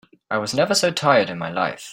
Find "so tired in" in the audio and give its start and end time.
0.73-1.37